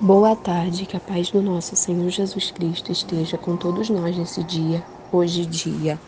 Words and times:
Boa 0.00 0.36
tarde, 0.36 0.86
que 0.86 0.96
a 0.96 1.00
paz 1.00 1.28
do 1.32 1.42
nosso 1.42 1.74
Senhor 1.74 2.08
Jesus 2.08 2.52
Cristo 2.52 2.92
esteja 2.92 3.36
com 3.36 3.56
todos 3.56 3.90
nós 3.90 4.16
nesse 4.16 4.44
dia, 4.44 4.80
hoje, 5.10 5.44
dia 5.44 5.98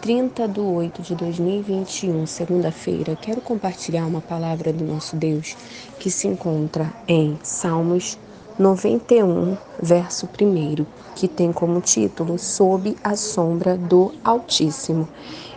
30 0.00 0.46
de 0.46 0.60
8 0.60 1.02
de 1.02 1.16
2021, 1.16 2.24
segunda-feira. 2.24 3.16
Quero 3.20 3.40
compartilhar 3.40 4.06
uma 4.06 4.20
palavra 4.20 4.72
do 4.72 4.84
nosso 4.84 5.16
Deus 5.16 5.56
que 5.98 6.08
se 6.08 6.28
encontra 6.28 6.92
em 7.08 7.36
Salmos 7.42 8.16
91, 8.56 9.56
verso 9.82 10.28
1, 10.40 10.86
que 11.16 11.26
tem 11.26 11.52
como 11.52 11.80
título 11.80 12.38
Sob 12.38 12.96
a 13.02 13.16
sombra 13.16 13.76
do 13.76 14.12
Altíssimo. 14.22 15.08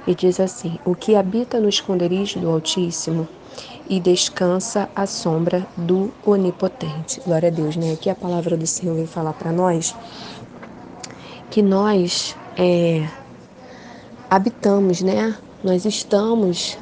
E 0.08 0.16
diz 0.16 0.40
assim: 0.40 0.80
O 0.84 0.96
que 0.96 1.16
habita 1.16 1.60
no 1.60 1.70
esconderijo 1.70 2.40
do 2.40 2.50
Altíssimo 2.50 3.28
e 3.90 4.00
descansa 4.00 4.90
à 4.96 5.06
sombra 5.06 5.66
do 5.78 6.12
Onipotente. 6.26 7.22
Glória 7.26 7.50
a 7.50 7.52
Deus, 7.52 7.76
né? 7.76 7.94
Aqui 7.94 8.10
a 8.10 8.16
palavra 8.16 8.58
do 8.58 8.66
Senhor 8.66 8.96
vem 8.96 9.08
falar 9.08 9.34
para 9.34 9.52
nós 9.52 9.96
que 11.50 11.62
nós 11.62 12.36
é, 12.58 13.08
habitamos, 14.30 15.02
né? 15.02 15.36
Nós 15.64 15.86
estamos 15.86 16.78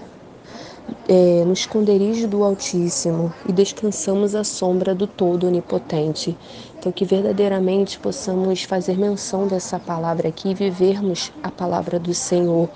é, 1.07 1.43
no 1.45 1.53
esconderijo 1.53 2.27
do 2.27 2.43
Altíssimo 2.43 3.33
e 3.47 3.51
descansamos 3.51 4.35
à 4.35 4.43
sombra 4.43 4.95
do 4.95 5.07
Todo 5.07 5.47
Onipotente. 5.47 6.37
Então, 6.77 6.91
que 6.91 7.05
verdadeiramente 7.05 7.97
possamos 7.99 8.63
fazer 8.63 8.97
menção 8.97 9.47
dessa 9.47 9.79
palavra 9.79 10.27
aqui 10.27 10.49
e 10.49 10.53
vivermos 10.53 11.31
a 11.41 11.49
palavra 11.49 11.97
do 11.97 12.13
Senhor, 12.13 12.69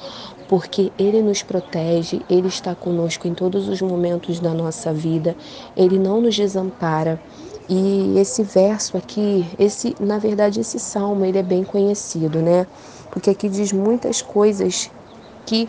porque 0.47 0.91
Ele 0.97 1.21
nos 1.21 1.43
protege, 1.43 2.21
Ele 2.29 2.47
está 2.47 2.73
conosco 2.73 3.27
em 3.27 3.33
todos 3.33 3.67
os 3.67 3.81
momentos 3.81 4.39
da 4.39 4.53
nossa 4.53 4.93
vida, 4.93 5.35
Ele 5.75 5.99
não 5.99 6.21
nos 6.21 6.35
desampara. 6.35 7.19
E 7.69 8.17
esse 8.17 8.43
verso 8.43 8.95
aqui, 8.95 9.45
esse, 9.59 9.93
na 9.99 10.17
verdade, 10.17 10.61
esse 10.61 10.79
salmo, 10.79 11.25
ele 11.25 11.37
é 11.37 11.43
bem 11.43 11.65
conhecido, 11.65 12.41
né? 12.41 12.65
Porque 13.11 13.29
aqui 13.29 13.49
diz 13.49 13.73
muitas 13.73 14.21
coisas 14.21 14.89
que 15.45 15.67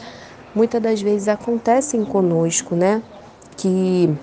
muitas 0.54 0.80
das 0.80 1.02
vezes 1.02 1.26
acontecem 1.26 2.04
conosco, 2.04 2.76
né? 2.76 3.02
Que 3.56 4.14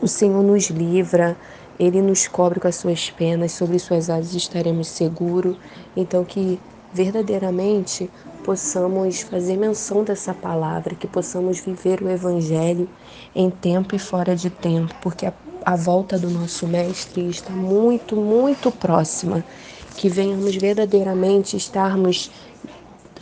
o 0.00 0.06
Senhor 0.06 0.44
nos 0.44 0.70
livra, 0.70 1.36
ele 1.78 2.00
nos 2.00 2.28
cobre 2.28 2.60
com 2.60 2.68
as 2.68 2.76
suas 2.76 3.10
penas, 3.10 3.50
sobre 3.50 3.78
suas 3.80 4.08
asas 4.08 4.32
estaremos 4.34 4.86
seguros. 4.86 5.56
Então, 5.96 6.24
que 6.24 6.60
verdadeiramente 6.94 8.08
possamos 8.44 9.22
fazer 9.22 9.56
menção 9.56 10.04
dessa 10.04 10.32
palavra, 10.32 10.94
que 10.94 11.06
possamos 11.06 11.58
viver 11.58 12.00
o 12.00 12.08
Evangelho 12.08 12.88
em 13.34 13.50
tempo 13.50 13.96
e 13.96 13.98
fora 13.98 14.36
de 14.36 14.48
tempo, 14.48 14.94
porque 15.02 15.26
a, 15.26 15.32
a 15.66 15.74
volta 15.74 16.18
do 16.18 16.30
nosso 16.30 16.66
Mestre 16.68 17.28
está 17.28 17.50
muito, 17.50 18.14
muito 18.14 18.70
próxima. 18.70 19.44
Que 19.96 20.08
venhamos 20.08 20.56
verdadeiramente 20.56 21.56
estarmos 21.56 22.30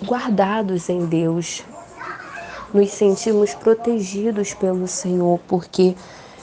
guardados 0.05 0.89
em 0.89 1.05
Deus, 1.05 1.63
nos 2.73 2.91
sentimos 2.91 3.55
protegidos 3.55 4.55
pelo 4.55 4.89
Senhor, 4.89 5.39
porque 5.47 5.95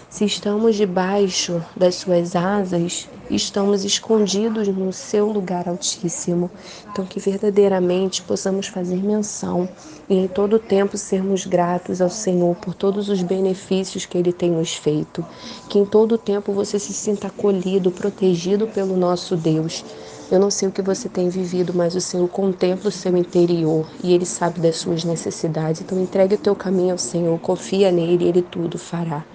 se 0.09 0.25
estamos 0.25 0.75
debaixo 0.75 1.63
das 1.75 1.95
suas 1.95 2.35
asas, 2.35 3.07
estamos 3.29 3.83
escondidos 3.83 4.67
no 4.67 4.91
seu 4.91 5.27
lugar 5.27 5.67
altíssimo. 5.67 6.49
Então, 6.91 7.05
que 7.05 7.19
verdadeiramente 7.19 8.21
possamos 8.21 8.67
fazer 8.67 8.97
menção 8.97 9.67
e 10.09 10.15
em 10.15 10.27
todo 10.27 10.57
tempo 10.57 10.97
sermos 10.97 11.45
gratos 11.45 12.01
ao 12.01 12.09
Senhor 12.09 12.55
por 12.55 12.73
todos 12.73 13.09
os 13.09 13.21
benefícios 13.21 14.05
que 14.05 14.17
Ele 14.17 14.33
tem 14.33 14.51
nos 14.51 14.73
feito. 14.73 15.25
Que 15.69 15.79
em 15.79 15.85
todo 15.85 16.17
tempo 16.17 16.51
você 16.51 16.79
se 16.79 16.93
sinta 16.93 17.27
acolhido, 17.27 17.91
protegido 17.91 18.67
pelo 18.67 18.97
nosso 18.97 19.35
Deus. 19.35 19.83
Eu 20.31 20.39
não 20.39 20.51
sei 20.51 20.67
o 20.67 20.71
que 20.71 20.81
você 20.81 21.09
tem 21.09 21.27
vivido, 21.29 21.73
mas 21.73 21.95
o 21.95 22.01
Senhor 22.01 22.27
contempla 22.27 22.89
o 22.89 22.91
seu 22.91 23.17
interior 23.17 23.87
e 24.03 24.13
Ele 24.13 24.25
sabe 24.25 24.59
das 24.59 24.77
suas 24.77 25.03
necessidades. 25.03 25.81
Então, 25.81 25.99
entregue 25.99 26.35
o 26.35 26.39
teu 26.39 26.55
caminho 26.55 26.91
ao 26.91 26.97
Senhor, 26.97 27.39
confia 27.39 27.91
nele 27.91 28.27
Ele 28.27 28.41
tudo 28.41 28.77
fará 28.77 29.25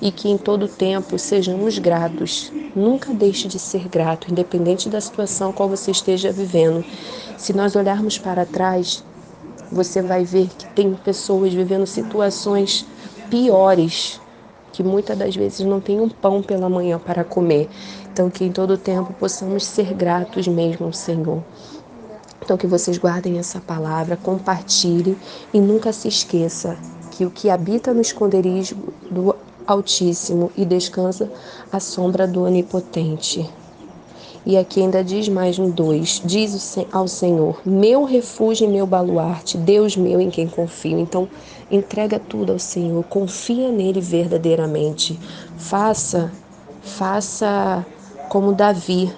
e 0.00 0.12
que 0.12 0.28
em 0.28 0.38
todo 0.38 0.68
tempo 0.68 1.18
sejamos 1.18 1.78
gratos. 1.78 2.52
Nunca 2.78 3.12
deixe 3.12 3.48
de 3.48 3.58
ser 3.58 3.88
grato, 3.88 4.30
independente 4.30 4.88
da 4.88 5.00
situação 5.00 5.52
qual 5.52 5.68
você 5.68 5.90
esteja 5.90 6.30
vivendo. 6.30 6.84
Se 7.36 7.52
nós 7.52 7.74
olharmos 7.74 8.18
para 8.18 8.46
trás, 8.46 9.02
você 9.70 10.00
vai 10.00 10.24
ver 10.24 10.46
que 10.46 10.64
tem 10.74 10.94
pessoas 10.94 11.52
vivendo 11.52 11.84
situações 11.88 12.86
piores, 13.28 14.20
que 14.72 14.84
muitas 14.84 15.18
das 15.18 15.34
vezes 15.34 15.66
não 15.66 15.80
tem 15.80 16.00
um 16.00 16.08
pão 16.08 16.40
pela 16.40 16.68
manhã 16.68 17.00
para 17.00 17.24
comer. 17.24 17.68
Então, 18.12 18.30
que 18.30 18.44
em 18.44 18.52
todo 18.52 18.78
tempo 18.78 19.12
possamos 19.12 19.64
ser 19.64 19.92
gratos 19.92 20.46
mesmo 20.46 20.86
ao 20.86 20.92
Senhor. 20.92 21.42
Então, 22.40 22.56
que 22.56 22.68
vocês 22.68 22.96
guardem 22.96 23.40
essa 23.40 23.58
palavra, 23.58 24.16
compartilhem 24.16 25.16
e 25.52 25.60
nunca 25.60 25.92
se 25.92 26.06
esqueça 26.06 26.78
que 27.10 27.26
o 27.26 27.30
que 27.32 27.50
habita 27.50 27.92
no 27.92 28.00
esconderijo 28.00 28.76
do 29.10 29.34
Altíssimo 29.68 30.50
e 30.56 30.64
descansa 30.64 31.30
à 31.70 31.78
sombra 31.78 32.26
do 32.26 32.44
Onipotente. 32.44 33.46
E 34.46 34.56
aqui 34.56 34.80
ainda 34.80 35.04
diz 35.04 35.28
mais 35.28 35.58
um 35.58 35.68
dois: 35.68 36.22
diz 36.24 36.78
ao 36.90 37.06
Senhor, 37.06 37.60
meu 37.66 38.04
refúgio 38.04 38.66
e 38.66 38.70
meu 38.70 38.86
baluarte, 38.86 39.58
Deus 39.58 39.94
meu 39.94 40.22
em 40.22 40.30
quem 40.30 40.48
confio. 40.48 40.98
Então, 40.98 41.28
entrega 41.70 42.18
tudo 42.18 42.52
ao 42.52 42.58
Senhor, 42.58 43.04
confia 43.04 43.70
nele 43.70 44.00
verdadeiramente. 44.00 45.20
Faça, 45.58 46.32
faça 46.80 47.84
como 48.30 48.54
Davi, 48.54 49.12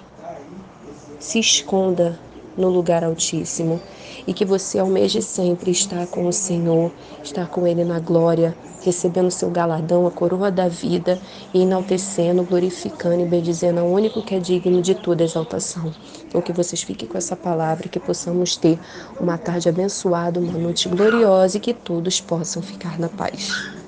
se 1.17 1.39
esconda 1.39 2.19
no 2.57 2.67
lugar 2.67 3.05
altíssimo 3.05 3.79
e 4.27 4.33
que 4.33 4.45
você 4.45 4.79
almeje 4.79 5.21
sempre 5.21 5.71
estar 5.71 6.07
com 6.07 6.27
o 6.27 6.33
Senhor, 6.33 6.91
estar 7.23 7.47
com 7.47 7.65
Ele 7.65 7.83
na 7.83 7.99
glória, 7.99 8.55
recebendo 8.81 9.29
seu 9.31 9.49
galardão, 9.49 10.07
a 10.07 10.11
coroa 10.11 10.51
da 10.51 10.67
vida 10.67 11.19
e 11.53 11.61
enaltecendo, 11.61 12.43
glorificando 12.43 13.21
e 13.21 13.25
bendizendo 13.25 13.79
ao 13.79 13.87
único 13.87 14.21
que 14.21 14.35
é 14.35 14.39
digno 14.39 14.81
de 14.81 14.95
toda 14.95 15.23
exaltação. 15.23 15.93
Então 16.27 16.41
que 16.41 16.53
vocês 16.53 16.81
fiquem 16.81 17.07
com 17.07 17.17
essa 17.17 17.35
palavra 17.35 17.89
que 17.89 17.99
possamos 17.99 18.55
ter 18.55 18.79
uma 19.19 19.37
tarde 19.37 19.69
abençoada, 19.69 20.39
uma 20.39 20.57
noite 20.57 20.89
gloriosa 20.89 21.57
e 21.57 21.59
que 21.59 21.73
todos 21.73 22.19
possam 22.19 22.61
ficar 22.61 22.99
na 22.99 23.09
paz. 23.09 23.80